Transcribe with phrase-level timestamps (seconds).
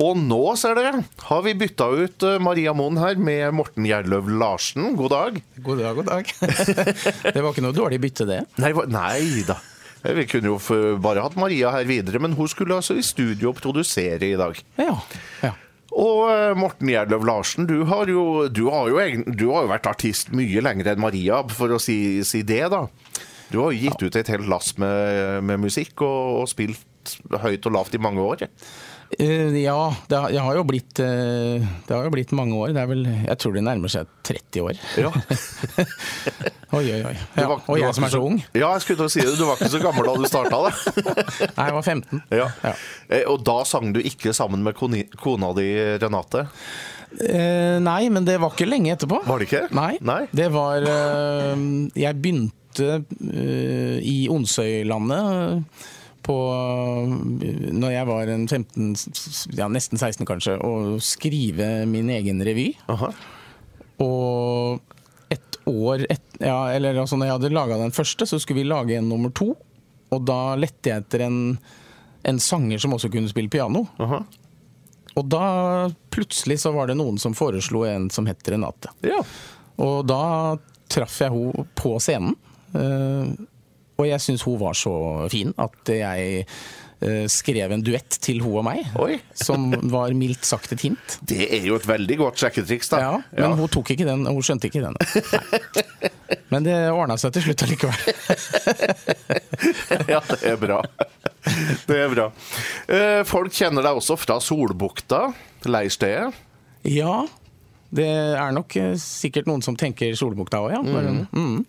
[0.00, 4.30] Og nå, ser dere, har vi bytta ut eh, Maria Moen her med Morten Gjerløv
[4.40, 4.94] Larsen.
[4.96, 5.36] God dag.
[5.60, 6.30] God dag, god dag.
[7.34, 8.38] det var ikke noe dårlig bytte, det.
[8.62, 9.58] Nei, nei da.
[10.00, 13.60] Vi kunne jo bare hatt Maria her videre, men hun skulle altså i studio og
[13.60, 14.56] produsere i dag.
[14.80, 14.96] Ja.
[15.44, 15.52] ja.
[15.92, 19.74] Og eh, Morten Gjerløv Larsen, du har, jo, du, har jo egen, du har jo
[19.74, 22.86] vært artist mye lenger enn Maria, for å si, si det, da.
[23.52, 27.68] Du har jo gitt ut et helt lass med, med musikk og, og spilt høyt
[27.68, 28.48] og lavt i mange år.
[29.18, 32.70] Eh, ja, det har, jeg har jo blitt, eh, det har jo blitt mange år.
[32.76, 34.78] Det er vel, jeg tror det nærmer seg 30 år.
[35.02, 35.10] Ja.
[36.78, 37.14] Oi, oi, oi.
[37.34, 38.36] Ja, var- og jeg som er så ung.
[38.54, 39.32] Ja, jeg skulle til å si det.
[39.34, 40.72] Du var ikke så gammel da du starta det.
[41.58, 42.22] Nei, jeg var 15.
[42.38, 42.46] Ja.
[42.62, 42.72] Ja.
[43.10, 45.66] Eh, Og da sang du ikke sammen med kona di,
[45.98, 46.44] Renate?
[47.18, 49.18] Eh, nei, men det var ikke lenge etterpå.
[49.26, 49.64] Var det ikke?
[49.74, 49.96] Nei.
[50.06, 50.20] Nei.
[50.30, 53.00] Det var Jeg begynte
[54.06, 55.64] i Onsøylandet
[56.26, 56.36] på
[57.72, 58.94] Når jeg var en 15,
[59.58, 62.70] ja, nesten 16 kanskje, å skrive min egen revy.
[62.92, 63.12] Aha.
[64.04, 64.80] Og
[65.30, 68.68] et år et, ja, eller altså når jeg hadde laga den første, så skulle vi
[68.70, 69.52] lage en nummer to.
[70.10, 71.40] Og da lette jeg etter en,
[72.26, 73.84] en sanger som også kunne spille piano.
[74.02, 74.22] Aha.
[75.18, 75.44] Og da
[76.14, 78.92] plutselig så var det noen som foreslo en som het Renate.
[79.06, 79.20] Ja.
[79.82, 80.56] Og da
[80.90, 82.36] traff jeg henne på scenen.
[82.74, 83.32] eh,
[84.00, 84.92] Og jeg syns hun var så
[85.32, 86.44] fin at jeg
[87.04, 88.86] eh, skrev en duett til hun og meg.
[89.00, 89.18] Oi.
[89.46, 91.18] Som var mildt sagt et hint.
[91.20, 93.02] Det er jo et veldig godt sjekketriks, da.
[93.04, 94.96] Ja, men hun tok ikke den, hun skjønte ikke den.
[94.96, 96.10] Nei.
[96.50, 97.98] Men det ordna seg til slutt allikevel.
[100.12, 100.78] ja, det er bra.
[101.86, 102.26] Det er bra.
[102.90, 105.28] Eh, Folk kjenner deg også fra Solbukta,
[105.70, 106.32] leirstedet.
[106.90, 107.20] Ja,
[107.94, 110.82] det er nok eh, sikkert noen som tenker Solbukta òg, ja.
[110.82, 111.22] Mm.
[111.30, 111.60] mm.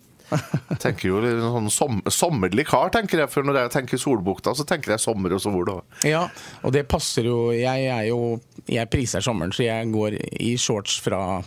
[0.82, 3.30] Tenker jo en sånn som, sommerlig kar, tenker jeg.
[3.32, 5.60] For når jeg tenker Solbukta, så tenker jeg sommer og sol.
[5.68, 5.78] Da.
[6.08, 6.24] Ja,
[6.62, 8.38] og det passer jo Jeg er jo
[8.70, 11.40] Jeg priser sommeren, så jeg går i shorts fra,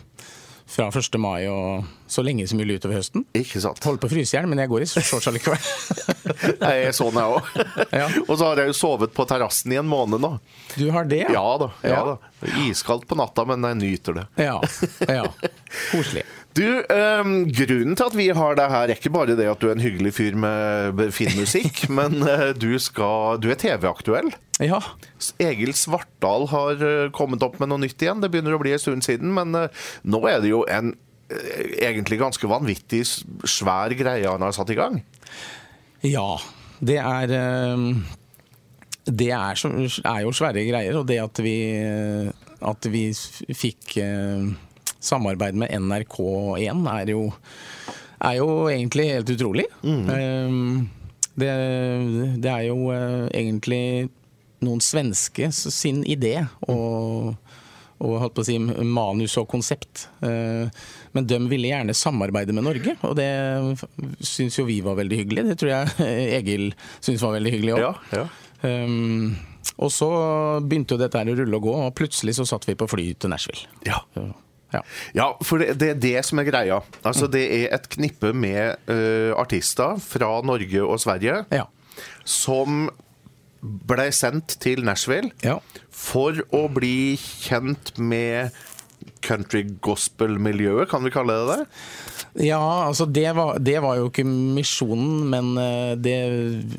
[0.69, 1.17] fra 1.
[1.21, 3.23] mai og så lenge som mulig utover høsten.
[3.35, 3.81] Ikke sant?
[3.83, 5.65] Holder på å fryse i hjel, men jeg går i shorts allikevel.
[6.35, 7.47] Jeg er sånn, jeg òg.
[7.95, 8.05] Ja.
[8.27, 10.31] Og så har jeg jo sovet på terrassen i en måned nå.
[10.75, 11.69] Du har det, Ja da.
[11.85, 12.15] ja Ja.
[12.43, 14.25] da Iskaldt på natta, men jeg nyter det.
[14.41, 14.57] Ja.
[15.07, 15.23] ja.
[15.93, 16.25] Koselig.
[16.55, 19.67] Du, um, Grunnen til at vi har deg her, er ikke bare det at du
[19.67, 24.31] er en hyggelig fyr med fin musikk, men uh, du, skal, du er TV-aktuell.
[24.63, 24.79] Ja.
[25.43, 28.21] Egil Svartdal har eh, kommet opp med noe nytt igjen.
[28.23, 30.95] Det begynner å bli en stund siden, men uh, nå er det jo en
[31.81, 33.01] egentlig ganske vanvittig
[33.49, 34.99] svær greie han har satt i gang.
[36.05, 36.37] Ja,
[36.85, 37.33] det er
[39.09, 41.57] Det er, er jo svære greier, og det at vi,
[42.61, 43.07] at vi
[43.57, 43.97] fikk
[45.05, 47.23] samarbeid med NRK1 er jo,
[48.25, 49.65] er jo egentlig helt utrolig.
[49.85, 50.89] Mm.
[51.35, 51.51] Det,
[52.43, 53.83] det er jo eh, egentlig
[54.65, 56.37] noen svenske sin idé.
[56.71, 57.35] og
[58.03, 60.09] og holdt på å si manus og konsept.
[60.25, 60.67] Eh,
[61.15, 63.29] Men de ville gjerne samarbeide med Norge, og det
[64.19, 65.45] syns jo vi var veldig hyggelig.
[65.47, 66.07] Det tror jeg
[66.41, 66.65] Egil
[66.99, 67.85] syns var veldig hyggelig òg.
[67.85, 68.25] Ja, ja.
[68.65, 69.35] Um,
[69.79, 70.09] og så
[70.63, 73.13] begynte jo dette her å rulle og gå, og plutselig så satt vi på fly
[73.19, 73.63] til Nashville.
[73.87, 74.01] Ja.
[74.75, 74.81] Ja.
[75.17, 76.81] Ja, for det, det er det som er greia.
[77.07, 81.65] Altså, det er et knippe med uh, artister fra Norge og Sverige Ja.
[82.27, 82.85] som
[83.65, 85.57] ble sendt til Nashville Ja.
[85.89, 88.51] for å bli kjent med
[89.25, 92.45] country gospel-miljøet, kan vi kalle det det?
[92.47, 96.15] Ja, altså det var, det var jo ikke misjonen, men eh, det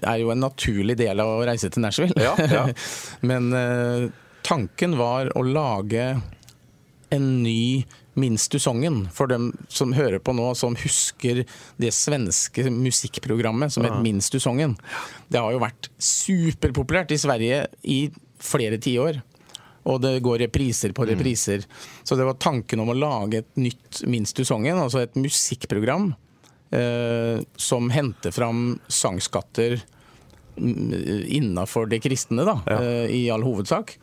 [0.02, 2.14] er jo en naturlig del av å reise til Nashville.
[2.22, 2.64] Ja, ja.
[3.30, 4.06] men eh,
[4.46, 6.08] tanken var å lage
[7.14, 7.84] en ny
[8.16, 11.42] Minstusongen du for dem som hører på nå, som husker
[11.76, 14.76] det svenske musikkprogrammet som het Minstusongen du.
[15.28, 17.98] Det har jo vært superpopulært i Sverige i
[18.40, 19.20] flere tiår.
[19.86, 21.66] Og det går repriser på repriser.
[22.02, 26.08] Så det var tanken om å lage et nytt Minstusongen du altså et musikkprogram
[26.74, 29.78] eh, som henter fram sangskatter
[30.56, 33.98] innafor det kristne, da, eh, i all hovedsak.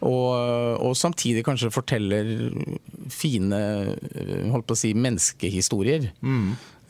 [0.00, 2.30] Og, og samtidig kanskje forteller
[3.12, 3.60] fine
[4.14, 6.08] eh, holdt på å si, menneskehistorier.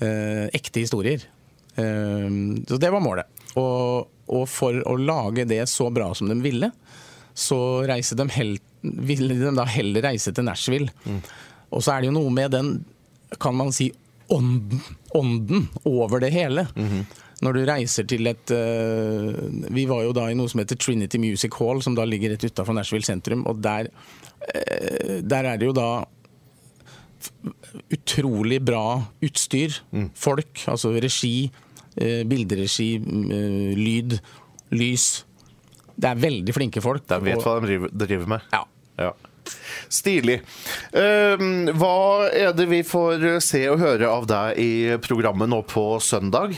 [0.01, 1.25] Eh, ekte historier.
[1.75, 2.29] Eh,
[2.71, 3.43] så det var målet.
[3.59, 6.71] Og, og for å lage det så bra som de ville,
[7.35, 10.91] så de hel, ville de da heller reise til Nashville.
[11.71, 12.71] Og så er det jo noe med den,
[13.43, 13.89] kan man si,
[14.31, 14.83] ånden,
[15.19, 16.69] ånden over det hele.
[17.40, 19.37] Når du reiser til et uh,
[19.72, 22.44] Vi var jo da i noe som heter Trinity Music Hall, som da ligger rett
[22.44, 23.46] utafor Nashville sentrum.
[23.48, 25.90] Og der, uh, der er det jo da
[27.94, 28.84] utrolig bra
[29.25, 29.81] utstyr.
[30.19, 31.50] Folk, altså regi,
[32.00, 34.20] uh, bilderegi, mm, lyd,
[34.76, 35.08] lys.
[36.00, 37.06] Det er veldig flinke folk.
[37.08, 38.40] De vet og- hva de driver, driver med.
[38.52, 38.64] Ja.
[39.00, 39.12] Ja.
[39.90, 40.40] Stilig.
[40.92, 45.98] Ehm, hva er det vi får se og høre av deg i programmet nå på
[46.04, 46.54] søndag?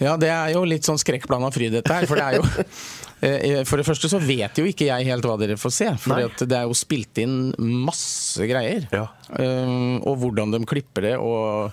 [0.00, 2.06] Ja, det er jo litt sånn skrekkblanda fryd, dette her.
[2.08, 2.44] For det er jo
[3.28, 5.88] eh, For det første så vet jo ikke jeg helt hva dere får se.
[6.02, 8.86] For det er jo spilt inn masse greier.
[8.94, 9.06] Ja.
[9.32, 11.72] Um, og hvordan de klipper det, og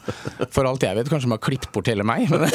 [0.54, 2.28] for alt jeg vet, kanskje de har klippet bort hele meg.
[2.32, 2.48] Men.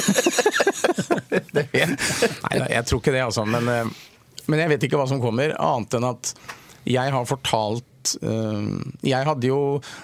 [1.55, 3.47] Nei da, jeg tror ikke det, altså.
[3.49, 4.05] Men, eh,
[4.51, 6.35] men jeg vet ikke hva som kommer, annet enn at
[6.85, 8.67] jeg har fortalt eh,
[9.09, 9.59] Jeg hadde jo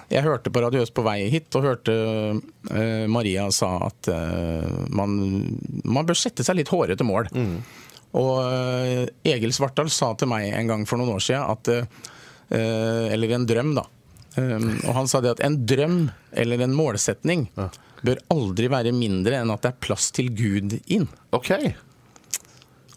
[0.09, 1.93] Jeg hørte på Radio Øst på vei hit og hørte
[2.71, 5.15] eh, Maria sa at eh, man,
[5.85, 7.29] man bør sette seg litt hårete mål.
[8.17, 9.05] Og eh,
[9.35, 11.71] Egil Svartdal sa til meg en gang for noen år siden at
[12.51, 13.85] Eller en drøm, da.
[14.35, 16.01] Og han sa det at en drøm
[16.35, 17.45] eller en målsetning
[18.03, 21.07] bør aldri være mindre enn at det er plass til Gud inn.
[21.31, 21.53] OK.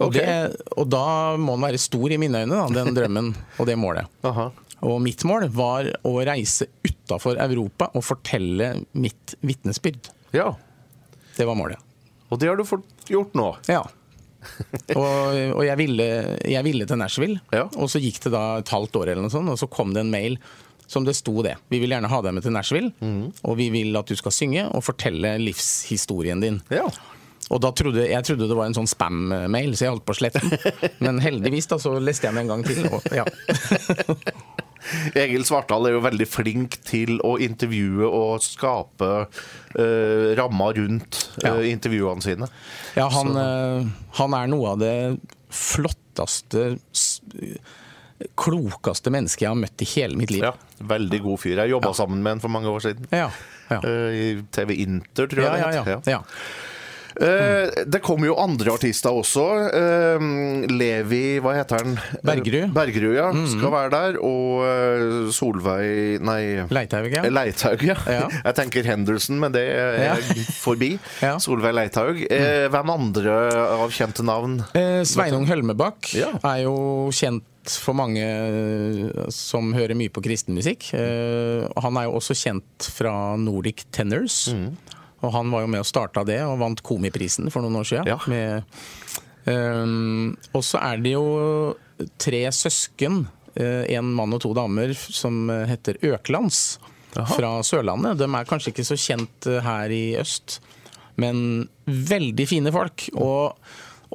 [0.01, 0.15] Og, Ok.
[0.17, 1.05] det, og da
[1.39, 4.09] må den være stor i mine øyne, da, den drømmen og det målet.
[4.27, 4.49] Aha.
[4.85, 10.11] Og mitt mål var å reise utafor Europa og fortelle mitt vitnesbyrd.
[10.35, 10.51] Ja.
[11.39, 11.79] Det var målet.
[12.31, 13.53] Og det har du fått gjort nå.
[13.71, 13.85] Ja.
[14.93, 16.05] Og, og jeg, ville,
[16.45, 17.63] jeg ville til Nashville, Ja.
[17.81, 20.03] og så gikk det da et halvt år, eller noe sånt, og så kom det
[20.05, 20.37] en mail
[20.91, 21.55] som det sto det.
[21.73, 22.91] Vi vil gjerne ha deg med til Nashville,
[23.41, 26.59] og vi vil at du skal synge og fortelle livshistorien din.
[26.69, 26.85] Ja.
[27.53, 30.21] Og da trodde jeg trodde det var en sånn spam-mail, så jeg holdt på å
[30.21, 30.93] slette den.
[31.05, 32.87] Men heldigvis da, så leste jeg den en gang til.
[32.89, 33.27] Og, ja.
[35.17, 41.47] Egil Svartdal er jo veldig flink til å intervjue og skape uh, rammer rundt uh,
[41.49, 41.55] Ja.
[41.73, 42.51] intervjuene sine.
[42.99, 43.89] Ja, han, uh,
[44.21, 44.95] han er noe av det
[45.55, 46.75] flotteste,
[48.39, 50.45] klokeste mennesket jeg har møtt i hele mitt liv.
[50.45, 50.55] Ja,
[50.85, 51.59] Veldig god fyr.
[51.63, 53.09] Jeg jobba sammen med han for mange år siden.
[53.15, 53.31] Ja,
[53.73, 53.81] ja.
[53.81, 55.65] Uh, I TV Inter, tror jeg.
[55.65, 56.23] Ja, ja, ja.
[57.21, 59.45] Eh, det kommer jo andre artister også.
[59.71, 60.25] Eh,
[60.73, 61.95] Levi, hva heter han?
[62.27, 62.73] Bergerud.
[62.75, 63.29] Bergerud, ja.
[63.53, 64.19] Skal være der.
[64.25, 66.43] Og eh, Solveig Nei.
[66.75, 67.25] Leithaug, ja.
[67.31, 67.97] Leithaug, ja.
[68.11, 68.27] Ja.
[68.49, 70.19] Jeg tenker Henderson, men det er Ja.
[70.59, 70.95] forbi.
[71.23, 71.37] Ja.
[71.43, 72.25] Solveig Leithaug.
[72.25, 72.71] Mm.
[72.75, 73.35] hvem andre
[73.79, 74.59] av kjente navn?
[74.77, 76.75] Eh, Sveinung Hølmebakk er jo
[77.15, 77.45] kjent
[77.81, 80.91] for mange eh, som hører mye på kristenmusikk.
[80.93, 84.51] Uh, han er jo også kjent fra Nordic Tenors.
[85.25, 88.11] Og han var jo med og starta det, og vant Komiprisen for noen år siden.
[88.13, 88.19] Ja.
[88.29, 88.65] Med,
[89.49, 89.95] eh,
[90.53, 91.25] og så er det jo
[92.21, 93.25] tre søsken,
[93.57, 96.67] eh, en mann og to damer, som heter Øklands.
[97.15, 98.19] Fra Sørlandet.
[98.19, 100.59] De er kanskje ikke så kjent eh, her i øst,
[101.23, 103.07] men veldig fine folk.
[103.15, 103.55] Og,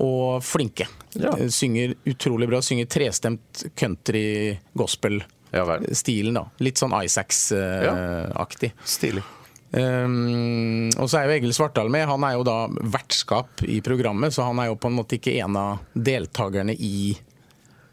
[0.03, 0.89] og flinke.
[1.15, 1.31] Ja.
[1.51, 2.59] Synger utrolig bra.
[2.63, 6.41] Synger trestemt country gospel-stilen.
[6.41, 6.45] da.
[6.59, 8.73] Litt sånn Isaacs-aktig.
[8.83, 9.23] Stilig.
[9.69, 12.07] Um, og så er jo Egil Svartdal med.
[12.09, 12.57] Han er jo da
[12.95, 17.13] vertskap i programmet, så han er jo på en måte ikke en av deltakerne i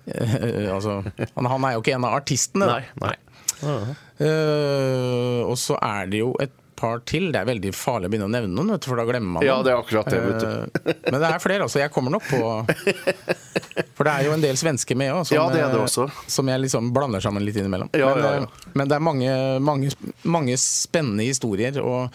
[0.08, 1.02] uh, Altså,
[1.34, 2.68] han, han er jo ikke en av artistene.
[2.70, 3.16] Nei, Nei.
[3.56, 3.94] Uh -huh.
[4.20, 7.30] uh, og så er det jo et par til.
[7.34, 9.46] Det er veldig farlig å begynne å nevne noen, vet du, for da glemmer man
[9.46, 10.46] Ja, det er akkurat det, vet du.
[10.92, 11.80] Eh, Men det er flere, altså.
[11.82, 12.40] Jeg kommer nok på
[13.96, 15.86] For det er jo en del svensker med òg, som, Ja, det er det eh,
[15.86, 16.06] også.
[16.30, 17.90] som jeg liksom blander sammen litt innimellom.
[17.96, 18.42] Ja, men, ja, ja.
[18.48, 19.92] eh, men det er mange, mange,
[20.24, 21.80] mange spennende historier.
[21.82, 22.10] og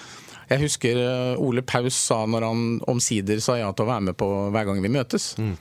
[0.51, 0.97] jeg husker
[1.39, 4.81] Ole Paus sa når han omsider sa ja til å være med på Hver gang
[4.83, 5.29] vi møtes.
[5.39, 5.53] Mm.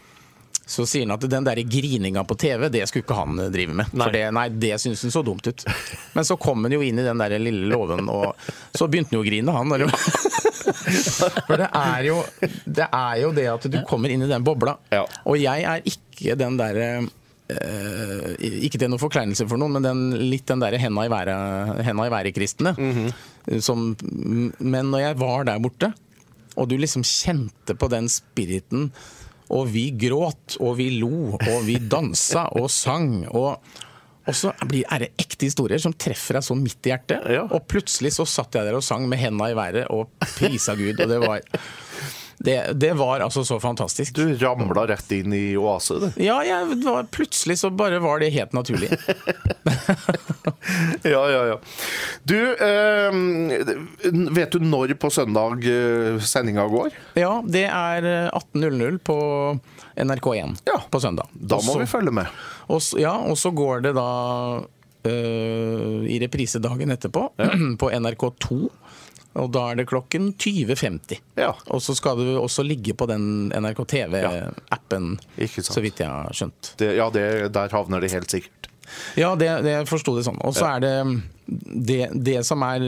[0.71, 3.75] Så sier han at den der grininga på TV, det skulle ikke han eh, drive
[3.75, 3.91] med.
[3.91, 4.05] Nei.
[4.07, 5.65] For det, nei, det syns han så dumt ut.
[6.15, 8.37] Men så kom han jo inn i den der lille låven, og
[8.79, 9.75] så begynte han jo å grine, han.
[9.75, 9.91] Eller?
[11.49, 12.19] For det er, jo,
[12.71, 14.77] det er jo det at du kommer inn i den bobla.
[14.95, 15.03] Ja.
[15.27, 16.87] Og jeg er ikke den derre
[17.51, 18.29] eh,
[18.69, 22.07] ikke til noen forkleinelse for noen, men den, litt den der henda i været-kristne.
[22.07, 23.63] i været-kristne.
[23.65, 23.97] Som-
[24.59, 25.93] Men når jeg var der borte,
[26.59, 28.91] og du liksom kjente på den spiriten,
[29.51, 33.59] og vi gråt, og vi lo, og vi dansa og sang, og,
[34.27, 37.27] og så blir, er det ekte historier som treffer deg så midt i hjertet.
[37.35, 37.45] Ja.
[37.49, 41.01] Og plutselig så satt jeg der og sang med henda i været og prisa Gud,
[41.01, 41.43] og det var
[42.43, 44.15] det, det var altså så fantastisk.
[44.15, 46.07] Du ramla rett inn i oase, du.
[46.25, 48.89] Ja, jeg, var, plutselig så bare var det helt naturlig.
[51.03, 51.57] Ja, ja, ja.
[52.23, 53.13] Du, eh,
[54.31, 56.97] vet du når på søndag eh, sendinga går?
[57.19, 59.17] Ja, det er eh, 18.00 på
[59.97, 60.81] NRK1 Ja.
[60.91, 61.29] på søndag.
[61.33, 62.29] Da må også, vi følge med.
[62.69, 64.11] Også, ja, og så går det da
[65.01, 68.59] Uh, i reprisedagen etterpå, etterpå på NRK2.
[69.39, 71.21] Og da er det klokken 20.50.
[71.39, 71.53] Ja.
[71.71, 75.51] Og så skal du også ligge på den NRK TV-appen, ja.
[75.63, 76.73] så vidt jeg har skjønt.
[76.81, 78.71] Det, ja, det, der havner det helt sikkert.
[79.15, 80.41] Ja, det, det forsto det sånn.
[80.43, 80.95] Og så er det,
[81.47, 82.83] det det som er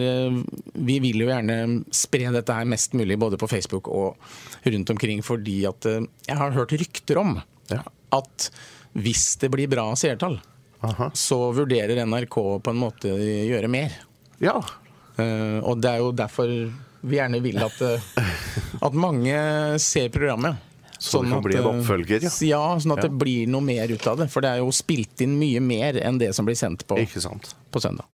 [0.74, 4.18] Vi vil jo gjerne spre dette her mest mulig både på Facebook og
[4.66, 7.36] rundt omkring, fordi at øh, jeg har hørt rykter om
[7.72, 8.48] at
[8.98, 10.36] hvis det blir bra seertall,
[10.84, 11.08] Aha.
[11.16, 13.94] så vurderer NRK på en måte å gjøre mer.
[14.42, 14.58] Ja.
[15.20, 16.52] Eh, og det er jo derfor
[17.02, 18.28] vi gjerne vil at, eh,
[18.86, 19.34] at mange
[19.82, 20.68] ser programmet.
[21.02, 22.30] Så det kan bli en eh, oppfølger, ja.
[22.46, 24.28] Ja, sånn at det blir noe mer ut av det.
[24.30, 27.22] For det er jo spilt inn mye mer enn det som blir sendt på, Ikke
[27.24, 27.56] sant.
[27.74, 28.06] på søndag.